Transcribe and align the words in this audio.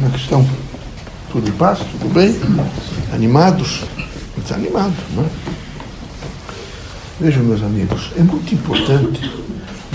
Como 0.00 0.14
é 0.14 0.16
que 0.16 0.22
estão? 0.22 0.46
Tudo 1.30 1.50
em 1.50 1.52
paz? 1.52 1.80
Tudo 1.80 2.14
bem? 2.14 2.34
Animados? 3.12 3.82
Desanimados, 4.34 4.96
não 5.14 5.24
é? 5.24 5.28
Vejam, 7.20 7.42
meus 7.42 7.62
amigos, 7.62 8.10
é 8.16 8.22
muito 8.22 8.54
importante 8.54 9.30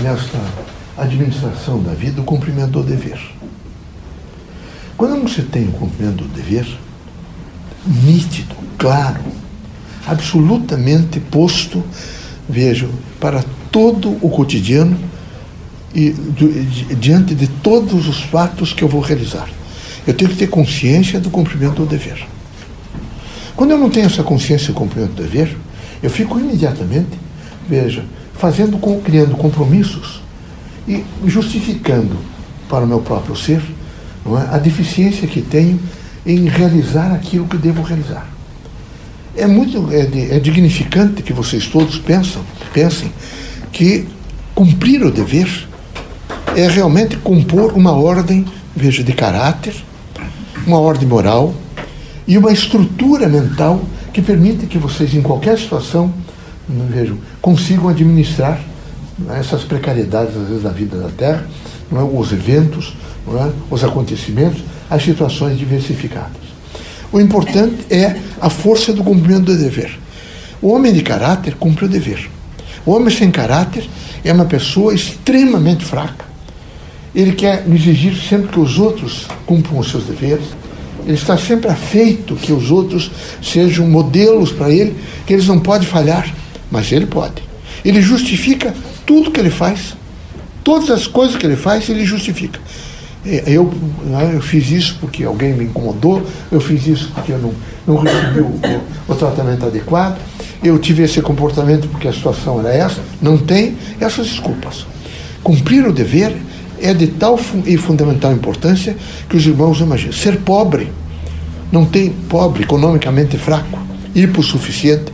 nesta 0.00 0.38
administração 0.96 1.82
da 1.82 1.92
vida 1.92 2.20
o 2.20 2.24
cumprimento 2.24 2.70
do 2.70 2.84
dever. 2.84 3.18
Quando 4.96 5.20
você 5.22 5.42
tem 5.42 5.64
o 5.64 5.72
cumprimento 5.72 6.22
do 6.22 6.28
dever, 6.28 6.68
nítido, 7.84 8.54
claro, 8.78 9.22
absolutamente 10.06 11.18
posto, 11.18 11.82
vejo, 12.48 12.90
para 13.18 13.44
todo 13.72 14.16
o 14.24 14.30
cotidiano 14.30 14.96
e 15.92 16.12
diante 16.94 17.34
de 17.34 17.48
todos 17.48 18.06
os 18.06 18.22
fatos 18.22 18.72
que 18.72 18.84
eu 18.84 18.88
vou 18.88 19.00
realizar. 19.00 19.55
Eu 20.06 20.14
tenho 20.14 20.30
que 20.30 20.36
ter 20.36 20.46
consciência 20.46 21.18
do 21.18 21.30
cumprimento 21.30 21.74
do 21.74 21.86
dever. 21.86 22.26
Quando 23.56 23.70
eu 23.70 23.78
não 23.78 23.90
tenho 23.90 24.06
essa 24.06 24.22
consciência 24.22 24.68
do 24.68 24.74
cumprimento 24.74 25.12
do 25.12 25.22
dever, 25.22 25.56
eu 26.02 26.10
fico 26.10 26.38
imediatamente, 26.38 27.18
veja, 27.68 28.04
fazendo, 28.34 28.78
criando 29.02 29.36
compromissos 29.36 30.22
e 30.86 31.04
justificando 31.24 32.16
para 32.68 32.84
o 32.84 32.86
meu 32.86 33.00
próprio 33.00 33.34
ser 33.34 33.60
é, 33.60 34.54
a 34.54 34.58
deficiência 34.58 35.26
que 35.26 35.40
tenho 35.40 35.80
em 36.24 36.48
realizar 36.48 37.12
aquilo 37.12 37.46
que 37.46 37.56
devo 37.56 37.82
realizar. 37.82 38.28
É 39.36 39.46
muito 39.46 39.88
é, 39.92 40.36
é 40.36 40.40
dignificante 40.40 41.22
que 41.22 41.32
vocês 41.32 41.66
todos 41.66 41.98
pensam, 41.98 42.42
pensem 42.72 43.12
que 43.72 44.06
cumprir 44.54 45.02
o 45.02 45.10
dever 45.10 45.68
é 46.56 46.68
realmente 46.68 47.16
compor 47.18 47.74
uma 47.74 47.92
ordem, 47.92 48.44
veja, 48.74 49.04
de 49.04 49.12
caráter, 49.12 49.74
uma 50.66 50.78
ordem 50.78 51.08
moral 51.08 51.54
e 52.26 52.36
uma 52.36 52.52
estrutura 52.52 53.28
mental 53.28 53.80
que 54.12 54.20
permite 54.20 54.66
que 54.66 54.78
vocês, 54.78 55.14
em 55.14 55.22
qualquer 55.22 55.58
situação, 55.58 56.12
vejam, 56.68 57.18
consigam 57.40 57.88
administrar 57.88 58.60
é, 59.30 59.38
essas 59.38 59.62
precariedades, 59.62 60.36
às 60.36 60.48
vezes, 60.48 60.62
da 60.62 60.70
vida 60.70 60.98
da 60.98 61.08
Terra, 61.08 61.46
é, 61.92 61.96
os 61.96 62.32
eventos, 62.32 62.96
é, 63.28 63.52
os 63.70 63.84
acontecimentos, 63.84 64.62
as 64.90 65.02
situações 65.02 65.56
diversificadas. 65.56 66.46
O 67.12 67.20
importante 67.20 67.86
é 67.88 68.16
a 68.40 68.50
força 68.50 68.92
do 68.92 69.04
cumprimento 69.04 69.44
do 69.44 69.56
dever. 69.56 69.98
O 70.60 70.72
homem 70.72 70.92
de 70.92 71.02
caráter 71.02 71.54
cumpre 71.54 71.84
o 71.84 71.88
dever. 71.88 72.28
O 72.84 72.92
homem 72.92 73.14
sem 73.14 73.30
caráter 73.30 73.88
é 74.24 74.32
uma 74.32 74.44
pessoa 74.44 74.92
extremamente 74.92 75.84
fraca. 75.84 76.24
Ele 77.16 77.32
quer 77.32 77.64
exigir 77.66 78.14
sempre 78.14 78.48
que 78.48 78.60
os 78.60 78.78
outros 78.78 79.26
cumpram 79.46 79.78
os 79.78 79.90
seus 79.90 80.04
deveres. 80.04 80.44
Ele 81.06 81.14
está 81.14 81.38
sempre 81.38 81.70
afeito 81.70 82.36
que 82.36 82.52
os 82.52 82.70
outros 82.70 83.10
sejam 83.42 83.88
modelos 83.88 84.52
para 84.52 84.70
ele, 84.70 84.94
que 85.26 85.32
eles 85.32 85.46
não 85.46 85.58
podem 85.58 85.88
falhar, 85.88 86.30
mas 86.70 86.92
ele 86.92 87.06
pode. 87.06 87.42
Ele 87.82 88.02
justifica 88.02 88.74
tudo 89.06 89.30
que 89.30 89.40
ele 89.40 89.48
faz. 89.48 89.96
Todas 90.62 90.90
as 90.90 91.06
coisas 91.06 91.36
que 91.36 91.46
ele 91.46 91.56
faz, 91.56 91.88
ele 91.88 92.04
justifica. 92.04 92.60
É, 93.24 93.44
eu, 93.46 93.72
né, 94.04 94.32
eu 94.34 94.42
fiz 94.42 94.70
isso 94.70 94.98
porque 95.00 95.24
alguém 95.24 95.54
me 95.54 95.64
incomodou, 95.64 96.24
eu 96.52 96.60
fiz 96.60 96.86
isso 96.86 97.10
porque 97.14 97.32
eu 97.32 97.38
não, 97.38 97.54
não 97.86 97.96
recebi 97.96 98.40
o, 98.40 98.60
o, 99.08 99.14
tratamento 99.14 99.64
adequado, 99.64 100.18
eu 100.62 100.78
tive 100.78 101.02
esse 101.02 101.20
comportamento 101.22 101.88
porque 101.88 102.06
a 102.06 102.12
situação 102.12 102.60
era 102.60 102.74
essa. 102.74 103.00
Não 103.22 103.38
tem 103.38 103.76
essas 103.98 104.26
desculpas. 104.26 104.86
Cumprir 105.42 105.86
o 105.86 105.92
dever 105.92 106.36
é 106.80 106.92
de 106.94 107.06
tal 107.08 107.38
e 107.64 107.76
fundamental 107.76 108.32
importância 108.32 108.96
que 109.28 109.36
os 109.36 109.46
irmãos 109.46 109.80
imaginam. 109.80 110.12
Ser 110.12 110.38
pobre, 110.38 110.90
não 111.70 111.84
tem 111.84 112.10
pobre, 112.10 112.62
economicamente 112.62 113.36
fraco, 113.38 113.78
hipossuficiente, 114.14 115.12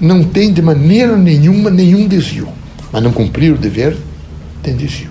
não 0.00 0.24
tem 0.24 0.52
de 0.52 0.60
maneira 0.60 1.16
nenhuma 1.16 1.70
nenhum 1.70 2.06
desvio. 2.06 2.48
Mas 2.92 3.02
não 3.02 3.12
cumprir 3.12 3.52
o 3.52 3.58
dever 3.58 3.96
tem 4.62 4.76
desvio. 4.76 5.10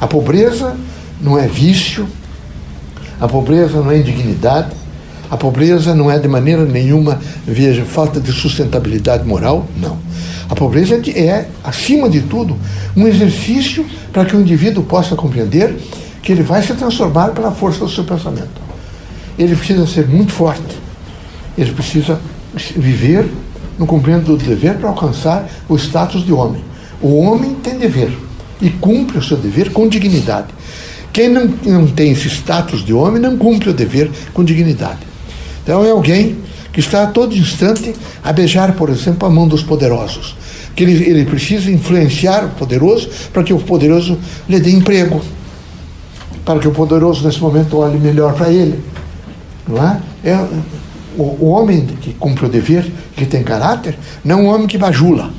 A 0.00 0.06
pobreza 0.06 0.76
não 1.20 1.38
é 1.38 1.46
vício, 1.46 2.06
a 3.20 3.26
pobreza 3.26 3.80
não 3.80 3.90
é 3.90 3.98
indignidade, 3.98 4.72
a 5.30 5.36
pobreza 5.36 5.94
não 5.94 6.10
é 6.10 6.18
de 6.18 6.28
maneira 6.28 6.64
nenhuma, 6.64 7.20
veja, 7.46 7.84
falta 7.84 8.20
de 8.20 8.32
sustentabilidade 8.32 9.26
moral, 9.26 9.66
não. 9.76 9.98
A 10.48 10.54
pobreza 10.54 11.00
é, 11.14 11.46
acima 11.62 12.08
de 12.08 12.22
tudo, 12.22 12.56
um 12.96 13.06
exercício 13.06 13.84
para 14.12 14.24
que 14.24 14.34
o 14.34 14.40
indivíduo 14.40 14.82
possa 14.82 15.14
compreender 15.14 15.76
que 16.22 16.32
ele 16.32 16.42
vai 16.42 16.62
se 16.62 16.74
transformar 16.74 17.28
pela 17.28 17.52
força 17.52 17.80
do 17.80 17.90
seu 17.90 18.04
pensamento. 18.04 18.60
Ele 19.38 19.54
precisa 19.54 19.86
ser 19.86 20.08
muito 20.08 20.32
forte, 20.32 20.76
ele 21.56 21.72
precisa 21.72 22.18
viver 22.76 23.28
no 23.78 23.86
cumprimento 23.86 24.24
do 24.24 24.36
dever 24.36 24.76
para 24.78 24.88
alcançar 24.88 25.48
o 25.68 25.76
status 25.76 26.24
de 26.24 26.32
homem. 26.32 26.64
O 27.00 27.18
homem 27.18 27.54
tem 27.54 27.78
dever 27.78 28.10
e 28.60 28.70
cumpre 28.70 29.18
o 29.18 29.22
seu 29.22 29.36
dever 29.36 29.70
com 29.70 29.86
dignidade. 29.86 30.48
Quem 31.12 31.28
não, 31.28 31.46
não 31.64 31.86
tem 31.86 32.12
esse 32.12 32.28
status 32.28 32.84
de 32.84 32.92
homem 32.92 33.20
não 33.20 33.36
cumpre 33.36 33.70
o 33.70 33.74
dever 33.74 34.10
com 34.32 34.42
dignidade. 34.42 35.00
Então 35.62 35.84
é 35.84 35.90
alguém 35.90 36.36
que 36.78 36.84
está 36.84 37.02
a 37.02 37.06
todo 37.08 37.34
instante 37.34 37.92
a 38.22 38.32
beijar, 38.32 38.74
por 38.74 38.88
exemplo, 38.88 39.26
a 39.26 39.30
mão 39.30 39.48
dos 39.48 39.64
poderosos. 39.64 40.36
Que 40.76 40.84
ele, 40.84 41.10
ele 41.10 41.24
precisa 41.24 41.72
influenciar 41.72 42.44
o 42.44 42.50
poderoso 42.50 43.10
para 43.32 43.42
que 43.42 43.52
o 43.52 43.58
poderoso 43.58 44.16
lhe 44.48 44.60
dê 44.60 44.70
emprego. 44.70 45.20
Para 46.44 46.60
que 46.60 46.68
o 46.68 46.70
poderoso, 46.70 47.26
nesse 47.26 47.40
momento, 47.40 47.78
olhe 47.78 47.98
melhor 47.98 48.32
para 48.34 48.52
ele. 48.52 48.78
Não 49.66 49.84
é? 49.84 50.00
é 50.22 50.36
o, 51.16 51.46
o 51.46 51.48
homem 51.48 51.84
que 52.00 52.12
cumpre 52.12 52.46
o 52.46 52.48
dever, 52.48 52.88
que 53.16 53.26
tem 53.26 53.42
caráter, 53.42 53.98
não 54.24 54.38
é 54.38 54.42
um 54.42 54.46
homem 54.46 54.68
que 54.68 54.78
bajula. 54.78 55.32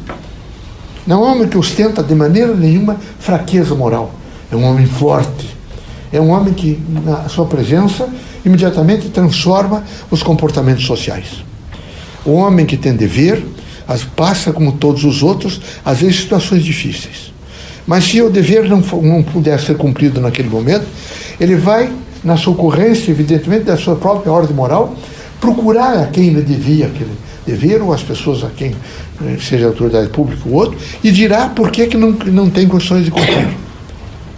Não 1.07 1.23
é 1.23 1.25
um 1.25 1.31
homem 1.31 1.47
que 1.47 1.57
ostenta 1.57 2.03
de 2.03 2.13
maneira 2.15 2.53
nenhuma 2.53 2.97
fraqueza 3.17 3.73
moral. 3.75 4.13
É 4.51 4.57
um 4.57 4.65
homem 4.65 4.85
forte, 4.85 5.55
é 6.11 6.19
um 6.19 6.29
homem 6.29 6.53
que, 6.53 6.79
na 7.05 7.29
sua 7.29 7.45
presença, 7.45 8.09
imediatamente 8.45 9.09
transforma 9.09 9.83
os 10.09 10.23
comportamentos 10.23 10.85
sociais. 10.85 11.43
O 12.25 12.31
homem 12.31 12.65
que 12.65 12.77
tem 12.77 12.95
dever 12.95 13.43
as, 13.87 14.03
passa, 14.03 14.51
como 14.51 14.73
todos 14.73 15.03
os 15.03 15.23
outros, 15.23 15.61
às 15.83 15.99
vezes 15.99 16.21
situações 16.21 16.63
difíceis. 16.63 17.31
Mas 17.87 18.05
se 18.05 18.21
o 18.21 18.29
dever 18.29 18.69
não, 18.69 18.81
não 19.01 19.23
puder 19.23 19.59
ser 19.59 19.75
cumprido 19.77 20.21
naquele 20.21 20.49
momento, 20.49 20.85
ele 21.39 21.55
vai, 21.55 21.91
na 22.23 22.37
sua 22.37 22.53
ocorrência, 22.53 23.09
evidentemente, 23.09 23.63
da 23.63 23.77
sua 23.77 23.95
própria 23.95 24.31
ordem 24.31 24.55
moral, 24.55 24.95
procurar 25.39 25.97
a 25.97 26.05
quem 26.07 26.29
lhe 26.29 26.41
devia 26.41 26.87
aquele 26.87 27.11
dever, 27.47 27.81
ou 27.81 27.91
as 27.91 28.03
pessoas 28.03 28.43
a 28.43 28.49
quem, 28.49 28.75
eh, 29.25 29.37
seja 29.39 29.65
a 29.65 29.69
autoridade 29.69 30.09
pública 30.09 30.41
ou 30.45 30.53
outro, 30.53 30.77
e 31.03 31.11
dirá 31.11 31.49
por 31.49 31.71
que, 31.71 31.87
que 31.87 31.97
não, 31.97 32.11
não 32.11 32.49
tem 32.49 32.67
condições 32.67 33.05
de 33.05 33.11
cumprir 33.11 33.47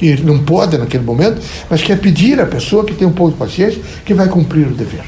e 0.01 0.15
não 0.21 0.39
pode 0.39 0.77
naquele 0.77 1.03
momento, 1.03 1.41
mas 1.69 1.81
quer 1.81 1.99
pedir 1.99 2.39
à 2.39 2.45
pessoa 2.45 2.83
que 2.83 2.93
tem 2.93 3.07
um 3.07 3.11
pouco 3.11 3.33
de 3.33 3.37
paciência 3.37 3.81
que 4.03 4.13
vai 4.13 4.27
cumprir 4.27 4.67
o 4.67 4.71
dever. 4.71 5.03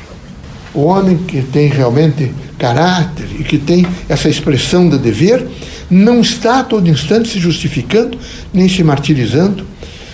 O 0.73 0.83
homem 0.83 1.17
que 1.17 1.41
tem 1.41 1.67
realmente 1.67 2.31
caráter 2.57 3.27
e 3.39 3.43
que 3.43 3.57
tem 3.57 3.85
essa 4.07 4.29
expressão 4.29 4.87
de 4.87 4.97
dever, 4.97 5.45
não 5.89 6.21
está 6.21 6.59
a 6.59 6.63
todo 6.63 6.87
instante 6.89 7.29
se 7.29 7.39
justificando, 7.39 8.17
nem 8.53 8.69
se 8.69 8.83
martirizando, 8.83 9.65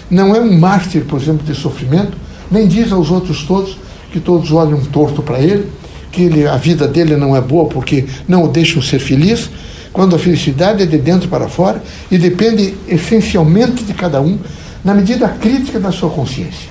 não 0.10 0.36
é 0.36 0.42
um 0.42 0.58
mártir, 0.58 1.04
por 1.04 1.22
exemplo, 1.22 1.46
de 1.46 1.54
sofrimento, 1.54 2.18
nem 2.50 2.68
diz 2.68 2.92
aos 2.92 3.12
outros 3.12 3.44
todos 3.44 3.78
que 4.12 4.20
todos 4.20 4.52
olham 4.52 4.84
torto 4.86 5.22
para 5.22 5.40
ele, 5.40 5.68
que 6.12 6.24
ele, 6.24 6.48
a 6.48 6.58
vida 6.58 6.88
dele 6.88 7.16
não 7.16 7.36
é 7.36 7.42
boa 7.42 7.66
porque 7.66 8.06
não 8.28 8.44
o 8.44 8.48
deixam 8.48 8.82
ser 8.82 9.00
feliz, 9.00 9.50
quando 9.94 10.16
a 10.16 10.20
felicidade 10.20 10.82
é 10.84 10.86
de 10.86 10.98
dentro 10.98 11.28
para 11.30 11.48
fora 11.48 11.82
e 12.10 12.18
depende 12.18 12.74
essencialmente 12.88 13.84
de 13.84 13.94
cada 13.94 14.22
um 14.22 14.38
na 14.84 14.94
medida 14.94 15.28
crítica 15.28 15.80
da 15.80 15.92
sua 15.92 16.10
consciência. 16.10 16.70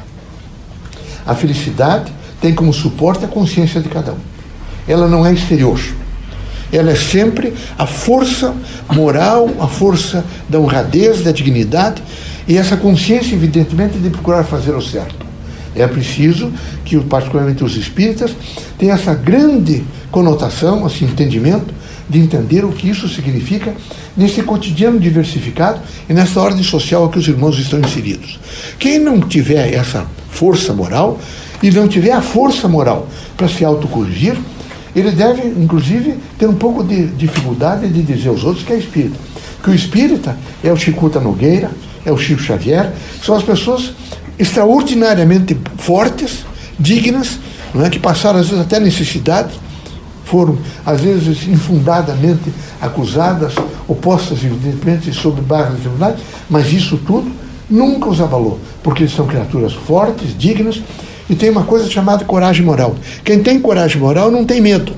A 1.26 1.34
felicidade 1.34 2.12
tem 2.40 2.54
como 2.54 2.72
suporte 2.72 3.24
a 3.24 3.28
consciência 3.28 3.80
de 3.80 3.88
cada 3.88 4.12
um. 4.12 4.18
Ela 4.86 5.06
não 5.06 5.26
é 5.26 5.32
exterior. 5.32 5.78
Ela 6.72 6.90
é 6.90 6.96
sempre 6.96 7.54
a 7.78 7.86
força 7.86 8.54
moral, 8.92 9.50
a 9.60 9.66
força 9.66 10.24
da 10.48 10.58
honradez, 10.58 11.22
da 11.22 11.32
dignidade 11.32 12.02
e 12.46 12.56
essa 12.56 12.76
consciência, 12.76 13.34
evidentemente, 13.34 13.98
de 13.98 14.10
procurar 14.10 14.44
fazer 14.44 14.74
o 14.74 14.80
certo. 14.80 15.26
É 15.74 15.86
preciso 15.86 16.52
que, 16.84 16.98
particularmente 16.98 17.62
os 17.62 17.76
espíritas, 17.76 18.34
tenham 18.78 18.94
essa 18.94 19.14
grande 19.14 19.84
conotação, 20.10 20.86
esse 20.86 21.04
entendimento 21.04 21.74
de 22.08 22.18
entender 22.18 22.64
o 22.64 22.72
que 22.72 22.88
isso 22.88 23.08
significa 23.08 23.74
nesse 24.16 24.42
cotidiano 24.42 24.98
diversificado 24.98 25.80
e 26.08 26.14
nessa 26.14 26.40
ordem 26.40 26.62
social 26.62 27.08
que 27.08 27.18
os 27.18 27.28
irmãos 27.28 27.58
estão 27.58 27.78
inseridos. 27.80 28.38
Quem 28.78 28.98
não 28.98 29.20
tiver 29.20 29.74
essa 29.74 30.06
força 30.30 30.72
moral 30.72 31.18
e 31.62 31.70
não 31.70 31.88
tiver 31.88 32.12
a 32.12 32.22
força 32.22 32.68
moral 32.68 33.08
para 33.36 33.48
se 33.48 33.64
autocorrigir, 33.64 34.36
ele 34.94 35.10
deve, 35.10 35.46
inclusive, 35.48 36.16
ter 36.38 36.48
um 36.48 36.54
pouco 36.54 36.82
de 36.82 37.06
dificuldade 37.08 37.88
de 37.88 38.02
dizer 38.02 38.28
aos 38.28 38.44
outros 38.44 38.64
que 38.64 38.72
é 38.72 38.78
espírita. 38.78 39.18
Que 39.62 39.70
o 39.70 39.74
espírita 39.74 40.36
é 40.62 40.72
o 40.72 40.76
Chicuta 40.76 41.20
Nogueira, 41.20 41.70
é 42.04 42.12
o 42.12 42.16
Chico 42.16 42.40
Xavier, 42.40 42.92
são 43.22 43.34
as 43.36 43.42
pessoas 43.42 43.92
extraordinariamente 44.38 45.56
fortes, 45.76 46.44
dignas, 46.78 47.38
não 47.74 47.84
é? 47.84 47.90
que 47.90 47.98
passaram 47.98 48.38
às 48.38 48.48
vezes 48.48 48.64
até 48.64 48.80
necessidade, 48.80 49.50
foram 50.28 50.58
às 50.84 51.00
vezes 51.00 51.48
infundadamente 51.48 52.52
acusadas, 52.80 53.54
opostas 53.86 54.44
evidentemente 54.44 55.12
sobre 55.12 55.40
bases 55.40 55.82
de 55.82 55.88
verdade, 55.88 56.22
mas 56.48 56.72
isso 56.72 56.98
tudo 56.98 57.30
nunca 57.68 58.08
os 58.08 58.20
abalou, 58.20 58.58
porque 58.82 59.02
eles 59.02 59.14
são 59.14 59.26
criaturas 59.26 59.72
fortes, 59.72 60.36
dignas 60.38 60.82
e 61.28 61.34
tem 61.34 61.50
uma 61.50 61.64
coisa 61.64 61.90
chamada 61.90 62.24
coragem 62.24 62.64
moral. 62.64 62.94
Quem 63.24 63.42
tem 63.42 63.60
coragem 63.60 64.00
moral 64.00 64.30
não 64.30 64.44
tem 64.44 64.60
medo, 64.60 64.92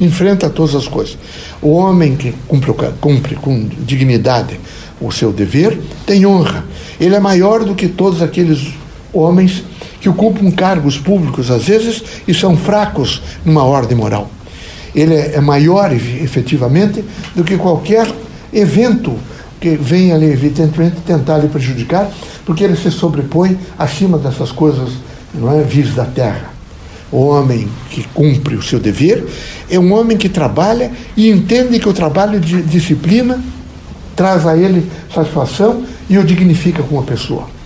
enfrenta 0.00 0.50
todas 0.50 0.74
as 0.74 0.88
coisas. 0.88 1.16
O 1.62 1.70
homem 1.72 2.16
que 2.16 2.32
cumpre, 2.46 2.72
cumpre 3.00 3.36
com 3.36 3.68
dignidade 3.80 4.58
o 5.00 5.10
seu 5.10 5.32
dever 5.32 5.80
tem 6.04 6.26
honra. 6.26 6.64
Ele 7.00 7.14
é 7.14 7.20
maior 7.20 7.64
do 7.64 7.74
que 7.74 7.88
todos 7.88 8.20
aqueles 8.20 8.74
homens 9.12 9.64
que 10.00 10.08
ocupam 10.08 10.50
cargos 10.50 10.98
públicos 10.98 11.50
às 11.50 11.64
vezes 11.64 12.02
e 12.26 12.34
são 12.34 12.56
fracos 12.56 13.22
numa 13.44 13.64
ordem 13.64 13.96
moral. 13.96 14.30
Ele 14.94 15.14
é, 15.14 15.34
é 15.36 15.40
maior, 15.40 15.92
efetivamente, 15.92 17.04
do 17.34 17.44
que 17.44 17.56
qualquer 17.56 18.10
evento 18.52 19.16
que 19.60 19.76
venha, 19.76 20.16
evidentemente, 20.16 20.96
tentar 21.06 21.38
lhe 21.38 21.48
prejudicar, 21.48 22.10
porque 22.46 22.64
ele 22.64 22.76
se 22.76 22.90
sobrepõe 22.90 23.58
acima 23.78 24.18
dessas 24.18 24.50
coisas 24.50 24.90
não 25.34 25.52
é, 25.52 25.62
vis 25.62 25.94
da 25.94 26.04
terra. 26.04 26.50
O 27.12 27.26
homem 27.26 27.68
que 27.90 28.02
cumpre 28.14 28.54
o 28.54 28.62
seu 28.62 28.78
dever 28.78 29.24
é 29.68 29.78
um 29.78 29.92
homem 29.92 30.16
que 30.16 30.28
trabalha 30.28 30.90
e 31.16 31.28
entende 31.28 31.78
que 31.78 31.88
o 31.88 31.92
trabalho 31.92 32.40
de 32.40 32.62
disciplina 32.62 33.42
traz 34.16 34.46
a 34.46 34.56
ele 34.56 34.90
satisfação 35.12 35.84
e 36.08 36.18
o 36.18 36.24
dignifica 36.24 36.82
como 36.82 37.02
pessoa. 37.02 37.59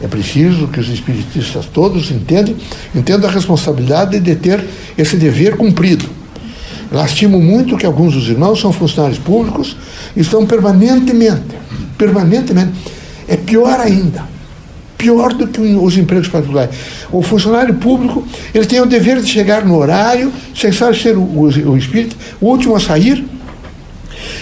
É 0.00 0.06
preciso 0.06 0.68
que 0.68 0.78
os 0.78 0.88
espiritistas 0.88 1.66
todos 1.66 2.10
entendam, 2.10 2.54
entendam 2.94 3.28
a 3.28 3.32
responsabilidade 3.32 4.20
de 4.20 4.36
ter 4.36 4.64
esse 4.96 5.16
dever 5.16 5.56
cumprido. 5.56 6.08
Lastimo 6.90 7.40
muito 7.40 7.76
que 7.76 7.84
alguns 7.84 8.14
dos 8.14 8.28
irmãos 8.28 8.60
são 8.60 8.72
funcionários 8.72 9.18
públicos 9.18 9.76
e 10.16 10.20
estão 10.20 10.46
permanentemente, 10.46 11.42
permanentemente. 11.98 12.72
É 13.26 13.36
pior 13.36 13.78
ainda, 13.78 14.24
pior 14.96 15.34
do 15.34 15.46
que 15.48 15.60
os 15.60 15.98
empregos 15.98 16.28
particulares. 16.28 16.74
O 17.12 17.20
funcionário 17.20 17.74
público, 17.74 18.26
ele 18.54 18.66
tem 18.66 18.80
o 18.80 18.86
dever 18.86 19.20
de 19.20 19.28
chegar 19.28 19.66
no 19.66 19.76
horário, 19.76 20.32
cessar 20.54 20.94
ser 20.94 21.16
o, 21.16 21.22
o, 21.22 21.42
o 21.42 21.76
espírito, 21.76 22.16
o 22.40 22.46
último 22.46 22.74
a 22.74 22.80
sair, 22.80 23.24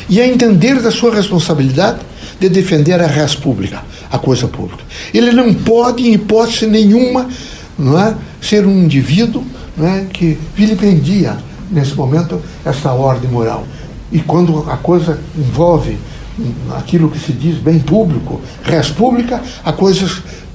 e 0.08 0.20
a 0.20 0.26
entender 0.26 0.80
da 0.80 0.90
sua 0.90 1.14
responsabilidade 1.14 1.98
de 2.38 2.48
defender 2.48 3.00
a 3.00 3.06
res 3.06 3.34
pública, 3.34 3.82
a 4.10 4.18
coisa 4.18 4.48
pública. 4.48 4.82
Ele 5.12 5.32
não 5.32 5.52
pode, 5.52 6.06
em 6.06 6.14
hipótese 6.14 6.66
nenhuma, 6.66 7.28
não 7.78 7.98
é, 7.98 8.14
ser 8.40 8.66
um 8.66 8.84
indivíduo 8.84 9.44
não 9.76 9.86
é, 9.86 10.04
que 10.12 10.38
vilipendia, 10.54 11.36
nesse 11.70 11.94
momento, 11.94 12.40
essa 12.64 12.92
ordem 12.92 13.30
moral. 13.30 13.66
E 14.10 14.20
quando 14.20 14.70
a 14.70 14.76
coisa 14.76 15.20
envolve 15.36 15.98
aquilo 16.76 17.10
que 17.10 17.18
se 17.18 17.32
diz 17.32 17.58
bem 17.58 17.78
público, 17.78 18.40
res 18.62 18.90
pública, 18.90 19.42
a 19.64 19.72
coisa 19.72 20.06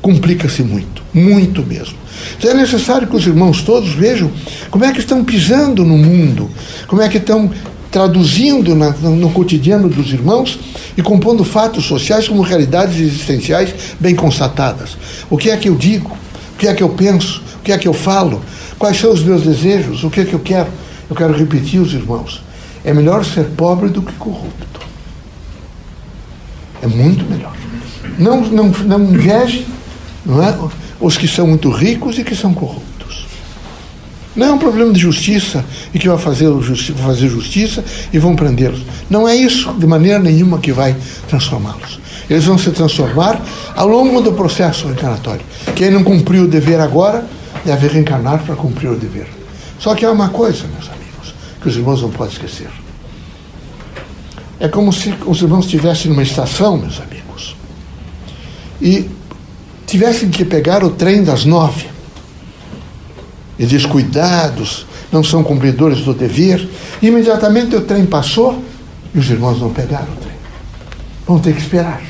complica-se 0.01 0.63
muito, 0.63 1.03
muito 1.13 1.63
mesmo. 1.63 1.98
Então 2.38 2.51
é 2.51 2.53
necessário 2.53 3.07
que 3.07 3.15
os 3.15 3.25
irmãos 3.25 3.62
todos 3.62 3.94
vejam 3.94 4.31
como 4.69 4.86
é 4.86 4.92
que 4.92 5.00
estão 5.00 5.24
pisando 5.24 5.83
no 5.83 5.98
mundo, 5.98 6.50
como 6.88 7.01
é 7.01 7.09
que 7.09 7.18
estão 7.18 7.51
traduzindo 7.91 8.73
na, 8.73 8.91
no 8.91 9.29
cotidiano 9.31 9.89
dos 9.89 10.13
irmãos 10.13 10.57
e 10.97 11.01
compondo 11.01 11.43
fatos 11.43 11.85
sociais 11.85 12.27
como 12.27 12.41
realidades 12.41 12.99
existenciais 12.99 13.73
bem 13.99 14.15
constatadas. 14.15 14.97
O 15.29 15.38
que 15.38 15.51
é 15.51 15.57
que 15.57 15.67
eu 15.67 15.75
digo? 15.75 16.17
O 16.55 16.57
que 16.57 16.67
é 16.67 16.73
que 16.73 16.81
eu 16.81 16.89
penso? 16.89 17.43
O 17.59 17.63
que 17.63 17.71
é 17.71 17.77
que 17.77 17.88
eu 17.88 17.93
falo? 17.93 18.41
Quais 18.79 18.97
são 18.97 19.11
os 19.11 19.21
meus 19.21 19.43
desejos? 19.43 20.03
O 20.03 20.09
que 20.09 20.21
é 20.21 20.25
que 20.25 20.33
eu 20.33 20.39
quero? 20.39 20.69
Eu 21.09 21.15
quero 21.15 21.33
repetir 21.33 21.81
os 21.81 21.93
irmãos. 21.93 22.41
É 22.83 22.93
melhor 22.93 23.25
ser 23.25 23.43
pobre 23.49 23.89
do 23.89 24.01
que 24.01 24.13
corrupto. 24.13 24.79
É 26.81 26.88
muito 26.88 27.29
melhor. 27.29 27.55
Não, 28.17 28.41
não, 28.41 28.69
não 28.69 29.03
inveje 29.03 29.67
não 30.25 30.41
é? 30.41 30.57
os 30.99 31.17
que 31.17 31.27
são 31.27 31.47
muito 31.47 31.69
ricos 31.69 32.17
e 32.17 32.23
que 32.23 32.35
são 32.35 32.53
corruptos. 32.53 33.27
Não 34.35 34.47
é 34.47 34.51
um 34.51 34.57
problema 34.57 34.93
de 34.93 34.99
justiça 34.99 35.63
e 35.93 35.99
que 35.99 36.07
vai 36.07 36.17
fazer, 36.17 36.45
justi 36.61 36.93
fazer 36.93 37.27
justiça 37.27 37.83
e 38.13 38.17
vão 38.17 38.35
prendê-los. 38.35 38.81
Não 39.09 39.27
é 39.27 39.35
isso 39.35 39.73
de 39.73 39.85
maneira 39.85 40.19
nenhuma 40.19 40.59
que 40.59 40.71
vai 40.71 40.95
transformá-los. 41.27 41.99
Eles 42.29 42.45
vão 42.45 42.57
se 42.57 42.71
transformar 42.71 43.41
ao 43.75 43.87
longo 43.87 44.21
do 44.21 44.31
processo 44.31 44.87
reencarnatório. 44.87 45.41
Quem 45.75 45.91
não 45.91 46.01
cumpriu 46.01 46.43
o 46.43 46.47
dever 46.47 46.79
agora 46.79 47.27
deve 47.65 47.87
reencarnar 47.87 48.43
para 48.43 48.55
cumprir 48.55 48.89
o 48.89 48.95
dever. 48.95 49.27
Só 49.77 49.93
que 49.95 50.05
há 50.05 50.11
uma 50.11 50.29
coisa, 50.29 50.65
meus 50.67 50.87
amigos, 50.89 51.35
que 51.61 51.67
os 51.67 51.75
irmãos 51.75 52.01
não 52.01 52.09
podem 52.09 52.31
esquecer. 52.31 52.69
É 54.61 54.69
como 54.69 54.93
se 54.93 55.13
os 55.25 55.41
irmãos 55.41 55.65
estivessem 55.65 56.09
numa 56.09 56.23
estação, 56.23 56.77
meus 56.77 57.01
amigos, 57.01 57.55
e 58.81 59.09
tivessem 59.85 60.29
que 60.29 60.45
pegar 60.45 60.83
o 60.85 60.91
trem 60.91 61.23
das 61.23 61.43
nove 61.43 61.87
e 63.61 63.65
descuidados, 63.67 64.87
não 65.11 65.23
são 65.23 65.43
cumpridores 65.43 65.99
do 65.99 66.15
dever. 66.15 66.67
Imediatamente 66.99 67.75
o 67.75 67.81
trem 67.81 68.07
passou 68.07 68.59
e 69.13 69.19
os 69.19 69.29
irmãos 69.29 69.61
não 69.61 69.69
pegaram 69.69 70.11
o 70.11 70.15
trem. 70.15 70.33
Vão 71.27 71.37
ter 71.37 71.53
que 71.53 71.61
esperar 71.61 72.01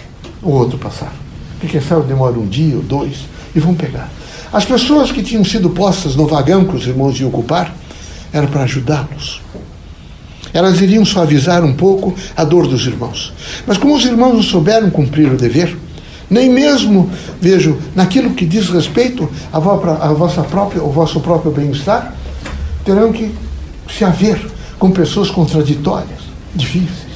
o 0.41 0.49
outro 0.49 0.77
passar. 0.77 1.13
Porque 1.59 1.81
sabe 1.81 2.07
demora 2.07 2.39
um 2.39 2.47
dia 2.47 2.77
ou 2.77 2.81
dois 2.81 3.25
e 3.53 3.59
vão 3.59 3.75
pegar. 3.75 4.09
As 4.53 4.63
pessoas 4.63 5.11
que 5.11 5.21
tinham 5.21 5.43
sido 5.43 5.69
postas 5.71 6.15
no 6.15 6.25
vagão 6.25 6.63
que 6.63 6.77
os 6.77 6.87
irmãos 6.87 7.19
iam 7.19 7.27
ocupar 7.27 7.75
era 8.31 8.47
para 8.47 8.63
ajudá-los. 8.63 9.41
Elas 10.53 10.79
iriam 10.79 11.03
suavizar 11.03 11.65
um 11.65 11.73
pouco 11.73 12.15
a 12.33 12.45
dor 12.45 12.65
dos 12.65 12.87
irmãos. 12.87 13.33
Mas 13.67 13.77
como 13.77 13.93
os 13.93 14.05
irmãos 14.05 14.35
não 14.35 14.43
souberam 14.43 14.89
cumprir 14.89 15.33
o 15.33 15.37
dever, 15.37 15.77
nem 16.31 16.49
mesmo, 16.49 17.11
vejo, 17.41 17.77
naquilo 17.93 18.29
que 18.29 18.45
diz 18.45 18.69
respeito 18.69 19.29
à 19.51 19.59
vossa 19.59 20.41
própria, 20.43 20.81
ao 20.81 20.89
vosso 20.89 21.19
próprio 21.19 21.51
bem-estar, 21.51 22.15
terão 22.85 23.11
que 23.11 23.35
se 23.89 24.05
haver 24.05 24.39
com 24.79 24.89
pessoas 24.91 25.29
contraditórias, 25.29 26.21
difíceis. 26.55 27.11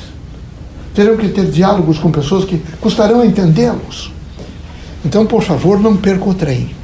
Terão 0.94 1.15
que 1.15 1.29
ter 1.29 1.50
diálogos 1.50 1.97
com 1.97 2.12
pessoas 2.12 2.44
que 2.44 2.62
custarão 2.81 3.23
entendê-los. 3.23 4.12
Então, 5.06 5.25
por 5.25 5.41
favor, 5.41 5.79
não 5.79 5.95
percam 5.95 6.29
o 6.29 6.33
trem. 6.33 6.75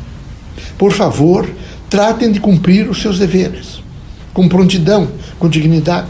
Por 0.78 0.94
favor, 0.94 1.50
tratem 1.90 2.32
de 2.32 2.40
cumprir 2.40 2.90
os 2.90 3.02
seus 3.02 3.20
deveres, 3.20 3.84
com 4.34 4.48
prontidão, 4.48 5.10
com 5.38 5.50
dignidade. 5.50 6.08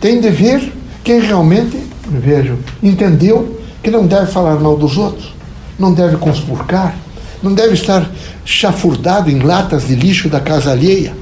Tem 0.00 0.20
dever 0.20 0.72
quem 1.02 1.20
realmente, 1.20 1.76
vejo, 2.08 2.58
entendeu 2.80 3.59
que 3.82 3.90
não 3.90 4.06
deve 4.06 4.30
falar 4.30 4.56
mal 4.56 4.76
dos 4.76 4.96
outros, 4.96 5.32
não 5.78 5.92
deve 5.92 6.16
conspurcar, 6.16 6.94
não 7.42 7.54
deve 7.54 7.74
estar 7.74 8.08
chafurdado 8.44 9.30
em 9.30 9.38
latas 9.38 9.86
de 9.86 9.94
lixo 9.94 10.28
da 10.28 10.40
casa 10.40 10.70
alheia. 10.72 11.14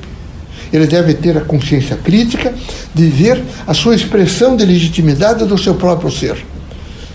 Ele 0.72 0.86
deve 0.86 1.14
ter 1.14 1.36
a 1.36 1.40
consciência 1.40 1.96
crítica 1.96 2.52
de 2.92 3.06
ver 3.06 3.42
a 3.66 3.72
sua 3.72 3.94
expressão 3.94 4.56
de 4.56 4.64
legitimidade 4.64 5.44
do 5.44 5.56
seu 5.56 5.74
próprio 5.74 6.10
ser. 6.10 6.36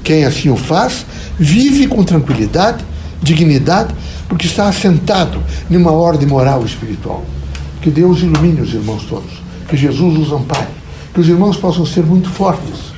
Quem 0.03 0.25
assim 0.25 0.49
o 0.49 0.55
faz, 0.55 1.05
vive 1.37 1.87
com 1.87 2.03
tranquilidade, 2.03 2.83
dignidade, 3.21 3.93
porque 4.27 4.47
está 4.47 4.67
assentado 4.67 5.43
numa 5.69 5.91
ordem 5.91 6.27
moral 6.27 6.63
e 6.63 6.65
espiritual. 6.65 7.23
Que 7.81 7.91
Deus 7.91 8.21
ilumine 8.21 8.61
os 8.61 8.73
irmãos 8.73 9.03
todos, 9.03 9.31
que 9.67 9.77
Jesus 9.77 10.17
os 10.17 10.31
ampare, 10.31 10.67
que 11.13 11.19
os 11.19 11.27
irmãos 11.27 11.57
possam 11.57 11.85
ser 11.85 12.03
muito 12.03 12.29
fortes 12.29 12.92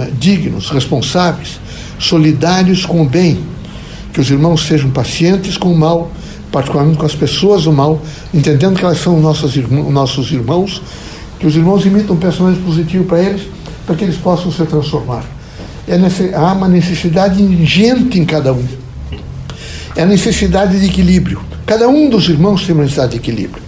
é? 0.00 0.10
dignos, 0.18 0.70
responsáveis, 0.70 1.60
solidários 1.98 2.84
com 2.86 3.02
o 3.02 3.08
bem. 3.08 3.38
Que 4.12 4.20
os 4.20 4.30
irmãos 4.30 4.66
sejam 4.66 4.90
pacientes 4.90 5.56
com 5.56 5.72
o 5.72 5.78
mal, 5.78 6.10
particularmente 6.52 6.98
com 6.98 7.06
as 7.06 7.14
pessoas 7.14 7.64
do 7.64 7.72
mal, 7.72 8.00
entendendo 8.32 8.78
que 8.78 8.84
elas 8.84 8.98
são 8.98 9.16
irmãos, 9.16 9.90
nossos 9.90 10.30
irmãos 10.30 10.80
que 11.44 11.48
os 11.48 11.56
irmãos 11.56 11.84
imitam 11.84 12.16
um 12.16 12.18
pensamento 12.18 12.64
positivo 12.64 13.04
para 13.04 13.22
eles, 13.22 13.42
para 13.86 13.94
que 13.94 14.04
eles 14.04 14.16
possam 14.16 14.50
se 14.50 14.64
transformar. 14.64 15.24
É 15.86 15.94
há 16.34 16.52
uma 16.54 16.66
necessidade 16.66 17.42
ingente 17.42 18.18
em 18.18 18.24
cada 18.24 18.52
um. 18.52 18.64
É 19.94 20.04
a 20.04 20.06
necessidade 20.06 20.80
de 20.80 20.86
equilíbrio. 20.86 21.40
Cada 21.66 21.86
um 21.86 22.08
dos 22.08 22.30
irmãos 22.30 22.64
tem 22.64 22.74
uma 22.74 22.84
necessidade 22.84 23.12
de 23.12 23.18
equilíbrio. 23.18 23.62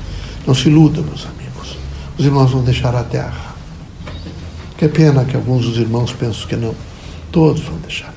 Não 0.47 0.55
se 0.55 0.69
iludam, 0.69 1.05
meus 1.05 1.27
amigos. 1.27 1.77
Os 2.17 2.25
irmãos 2.25 2.51
vão 2.51 2.63
deixar 2.63 2.95
a 2.95 3.03
terra. 3.03 3.46
Que 4.77 4.89
pena 4.89 5.25
que 5.25 5.37
alguns 5.37 5.65
dos 5.65 5.79
irmãos 5.79 6.13
pensam 6.13 6.47
que 6.47 6.57
não. 6.57 6.75
Todos 7.33 7.63
vão 7.63 7.79
deixar. 7.79 8.15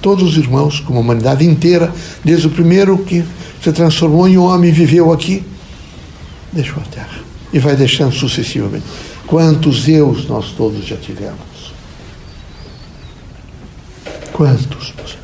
Todos 0.00 0.30
os 0.30 0.36
irmãos, 0.36 0.80
como 0.80 0.98
a 0.98 1.00
humanidade 1.00 1.44
inteira, 1.44 1.92
desde 2.24 2.48
o 2.48 2.50
primeiro 2.50 2.98
que 2.98 3.24
se 3.62 3.72
transformou 3.72 4.28
em 4.28 4.36
homem 4.36 4.70
e 4.70 4.72
viveu 4.72 5.12
aqui, 5.12 5.44
deixou 6.52 6.82
a 6.82 6.86
terra. 6.86 7.20
E 7.52 7.58
vai 7.58 7.76
deixando 7.76 8.12
sucessivamente. 8.12 8.84
Quantos 9.26 9.86
eus 9.88 10.26
nós 10.26 10.52
todos 10.56 10.84
já 10.84 10.96
tivemos? 10.96 11.72
Quantos, 14.32 14.92
meus 14.96 15.12
amigos? 15.12 15.22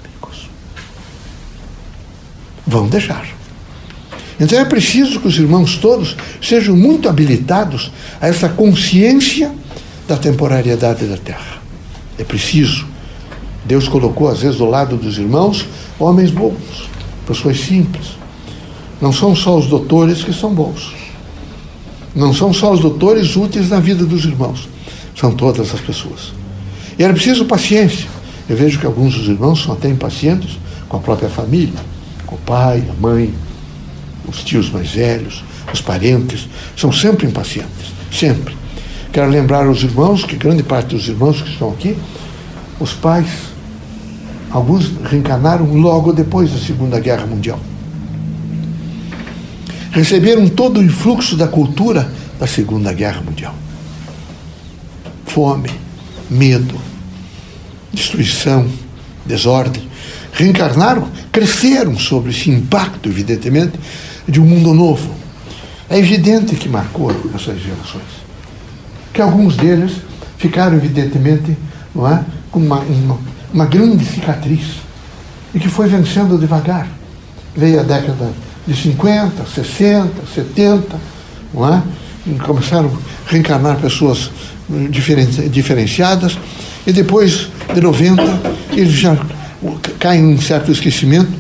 vão 2.68 2.87
deixar. 2.87 3.26
Então 4.38 4.58
é 4.58 4.64
preciso 4.64 5.20
que 5.20 5.26
os 5.26 5.38
irmãos 5.38 5.76
todos 5.78 6.16
sejam 6.40 6.76
muito 6.76 7.08
habilitados 7.08 7.90
a 8.20 8.28
essa 8.28 8.49
consciência 8.49 9.50
da 10.08 10.16
temporariedade 10.16 11.04
da 11.06 11.18
terra. 11.18 11.60
É 12.18 12.24
preciso. 12.24 12.86
Deus 13.66 13.86
colocou, 13.86 14.28
às 14.28 14.40
vezes, 14.40 14.56
do 14.56 14.64
lado 14.64 14.96
dos 14.96 15.18
irmãos, 15.18 15.66
homens 15.98 16.30
bons, 16.30 16.88
pessoas 17.26 17.60
simples. 17.60 18.16
Não 19.00 19.12
são 19.12 19.36
só 19.36 19.58
os 19.58 19.66
doutores 19.66 20.24
que 20.24 20.32
são 20.32 20.52
bons. 20.52 20.94
Não 22.16 22.32
são 22.32 22.52
só 22.54 22.72
os 22.72 22.80
doutores 22.80 23.36
úteis 23.36 23.68
na 23.68 23.78
vida 23.78 24.04
dos 24.06 24.24
irmãos. 24.24 24.66
São 25.14 25.32
todas 25.32 25.74
as 25.74 25.80
pessoas. 25.80 26.32
E 26.98 27.04
era 27.04 27.12
preciso 27.12 27.44
paciência. 27.44 28.08
Eu 28.48 28.56
vejo 28.56 28.80
que 28.80 28.86
alguns 28.86 29.14
dos 29.14 29.28
irmãos 29.28 29.62
são 29.62 29.74
até 29.74 29.88
impacientes 29.88 30.58
com 30.88 30.96
a 30.96 31.00
própria 31.00 31.28
família, 31.28 31.78
com 32.24 32.34
o 32.34 32.38
pai, 32.38 32.82
a 32.90 33.00
mãe, 33.00 33.32
os 34.26 34.42
tios 34.42 34.70
mais 34.70 34.90
velhos, 34.90 35.44
os 35.72 35.82
parentes, 35.82 36.48
são 36.74 36.90
sempre 36.90 37.26
impacientes, 37.26 37.92
sempre. 38.10 38.57
Quero 39.18 39.32
lembrar 39.32 39.66
aos 39.66 39.82
irmãos 39.82 40.22
que 40.22 40.37
grande 40.37 40.62
parte 40.62 40.94
dos 40.94 41.08
irmãos 41.08 41.42
que 41.42 41.50
estão 41.50 41.70
aqui, 41.70 41.98
os 42.78 42.92
pais, 42.92 43.26
alguns 44.48 44.92
reencarnaram 45.10 45.66
logo 45.75 46.12
depois 46.12 46.52
da 46.52 46.58
Segunda 46.60 47.00
Guerra 47.00 47.26
Mundial. 47.26 47.58
Receberam 49.90 50.48
todo 50.48 50.78
o 50.78 50.84
influxo 50.84 51.37
da 51.37 51.48
cultura 51.48 52.08
da 52.38 52.46
Segunda 52.46 52.92
Guerra 52.92 53.20
Mundial. 53.20 53.56
Fome, 55.26 55.70
medo, 56.30 56.76
destruição, 57.92 58.70
desordem. 59.26 59.82
Reencarnaram, 60.32 61.08
cresceram 61.32 61.98
sobre 61.98 62.30
esse 62.30 62.50
impacto, 62.50 63.08
evidentemente, 63.08 63.80
de 64.28 64.40
um 64.40 64.44
mundo 64.44 64.72
novo. 64.72 65.12
É 65.90 65.98
evidente 65.98 66.54
que 66.54 66.68
marcou 66.68 67.10
essas 67.34 67.60
gerações. 67.60 68.17
Que 69.12 69.20
alguns 69.20 69.56
deles 69.56 69.92
ficaram, 70.36 70.76
evidentemente, 70.76 71.56
não 71.94 72.08
é, 72.08 72.22
com 72.50 72.60
uma, 72.60 72.78
uma, 72.80 73.18
uma 73.52 73.66
grande 73.66 74.04
cicatriz 74.04 74.80
e 75.54 75.58
que 75.58 75.68
foi 75.68 75.88
vencendo 75.88 76.38
devagar. 76.38 76.88
Veio 77.56 77.80
a 77.80 77.82
década 77.82 78.30
de 78.66 78.74
50, 78.74 79.44
60, 79.46 80.10
70, 80.34 80.96
não 81.52 81.74
é? 81.74 81.82
E 82.26 82.34
começaram 82.34 82.88
a 82.88 83.30
reencarnar 83.30 83.78
pessoas 83.78 84.30
diferenciadas, 85.50 86.38
e 86.86 86.92
depois 86.92 87.48
de 87.74 87.80
90 87.80 88.22
eles 88.72 88.92
já 88.92 89.16
caem 89.98 90.32
em 90.32 90.40
certo 90.40 90.70
esquecimento. 90.70 91.30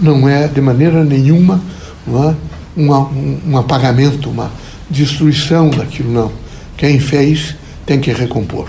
Não 0.00 0.26
é 0.26 0.48
de 0.48 0.60
maneira 0.62 1.04
nenhuma 1.04 1.60
é? 2.08 2.34
um, 2.76 3.38
um 3.46 3.58
apagamento, 3.58 4.30
uma 4.30 4.50
destruição 4.88 5.68
daquilo, 5.70 6.10
não. 6.10 6.32
Quem 6.80 6.98
fez 6.98 7.54
tem 7.84 8.00
que 8.00 8.10
recompor. 8.10 8.66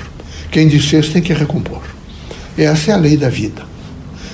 Quem 0.51 0.67
desfez 0.67 1.07
tem 1.07 1.21
que 1.21 1.31
recompor. 1.31 1.81
Essa 2.57 2.91
é 2.91 2.93
a 2.93 2.97
lei 2.97 3.15
da 3.15 3.29
vida. 3.29 3.63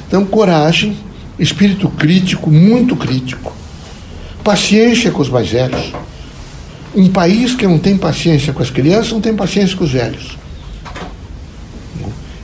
Então, 0.08 0.26
coragem, 0.26 0.98
espírito 1.38 1.88
crítico, 1.88 2.50
muito 2.50 2.96
crítico, 2.96 3.56
paciência 4.44 5.12
com 5.12 5.22
os 5.22 5.30
mais 5.30 5.50
velhos. 5.50 5.94
Um 6.96 7.08
país 7.10 7.54
que 7.54 7.68
não 7.68 7.78
tem 7.78 7.96
paciência 7.96 8.52
com 8.52 8.64
as 8.64 8.72
crianças 8.72 9.12
não 9.12 9.22
tem 9.22 9.36
paciência 9.36 9.78
com 9.78 9.84
os 9.84 9.92
velhos. 9.92 10.36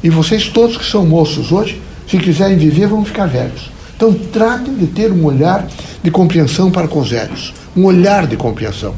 E 0.03 0.11
vocês 0.11 0.49
todos 0.49 0.77
que 0.77 0.85
são 0.85 1.03
moços 1.03 1.51
hoje, 1.51 1.81
se 2.07 2.19
quiserem 2.19 2.59
viver, 2.59 2.85
vão 2.85 3.03
ficar 3.03 3.25
velhos. 3.25 3.71
Então 4.03 4.13
tratem 4.33 4.75
de 4.75 4.87
ter 4.87 5.13
um 5.13 5.23
olhar 5.23 5.65
de 6.03 6.11
compreensão 6.11 6.69
para 6.69 6.89
com 6.89 6.99
os 6.99 7.11
velhos. 7.11 7.53
Um 7.73 7.85
olhar 7.85 8.27
de 8.27 8.35
compreensão. 8.35 8.93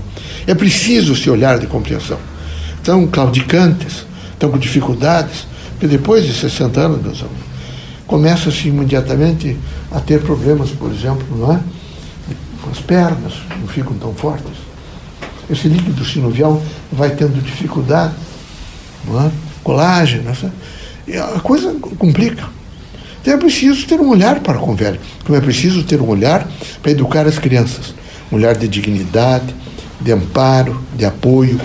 É 0.48 0.56
preciso 0.56 1.14
esse 1.14 1.30
olhar 1.30 1.60
de 1.60 1.68
compreensão. 1.68 2.18
Estão 2.78 3.06
claudicantes, 3.06 4.04
estão 4.34 4.50
com 4.50 4.58
dificuldades, 4.58 5.46
porque 5.74 5.86
depois 5.86 6.26
de 6.26 6.34
60 6.34 6.80
anos, 6.82 7.04
meus 7.04 7.20
amigos, 7.20 7.46
começa-se 8.08 8.68
imediatamente 8.68 9.56
a 9.92 10.00
ter 10.00 10.24
problemas, 10.24 10.72
por 10.72 10.92
exemplo, 10.92 11.24
não 11.38 11.54
é? 11.54 11.60
com 12.64 12.72
as 12.72 12.80
pernas, 12.80 13.34
não 13.60 13.68
ficam 13.68 13.94
tão 14.00 14.12
fortes. 14.16 14.58
Esse 15.48 15.68
líquido 15.68 16.04
sinovial 16.04 16.60
vai 16.92 17.12
tendo 17.12 17.44
dificuldade, 17.44 18.16
não 19.08 19.24
é? 19.24 19.30
colágeno, 19.64 20.32
a 20.32 21.40
coisa 21.42 21.76
complica. 22.00 22.65
Então 23.26 23.34
é 23.34 23.38
preciso 23.38 23.88
ter 23.88 24.00
um 24.00 24.10
olhar 24.10 24.40
para 24.42 24.60
com 24.60 24.74
o 24.74 24.76
velho, 24.76 25.00
como 25.26 25.36
é 25.36 25.42
preciso 25.42 25.82
ter 25.82 26.00
um 26.00 26.08
olhar 26.08 26.48
para 26.80 26.92
educar 26.92 27.26
as 27.26 27.40
crianças, 27.40 27.96
um 28.32 28.36
olhar 28.36 28.56
de 28.56 28.68
dignidade, 28.68 29.56
de 30.00 30.12
amparo, 30.12 30.80
de 30.96 31.06
apoio, 31.06 31.60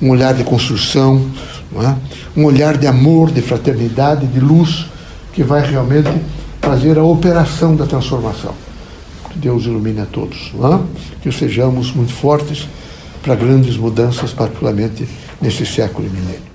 um 0.00 0.08
olhar 0.08 0.32
de 0.32 0.42
construção, 0.44 1.30
é? 1.76 1.94
um 2.34 2.46
olhar 2.46 2.78
de 2.78 2.86
amor, 2.86 3.30
de 3.30 3.42
fraternidade, 3.42 4.26
de 4.26 4.40
luz, 4.40 4.86
que 5.34 5.42
vai 5.42 5.70
realmente 5.70 6.08
fazer 6.62 6.96
a 6.96 7.04
operação 7.04 7.76
da 7.76 7.84
transformação. 7.84 8.54
Que 9.30 9.38
Deus 9.38 9.64
ilumine 9.64 10.00
a 10.00 10.06
todos, 10.06 10.52
é? 10.54 10.80
que 11.20 11.30
sejamos 11.30 11.92
muito 11.92 12.14
fortes 12.14 12.66
para 13.22 13.34
grandes 13.34 13.76
mudanças, 13.76 14.32
particularmente 14.32 15.06
nesse 15.38 15.66
século 15.66 16.08
e 16.08 16.10
milênio. 16.10 16.53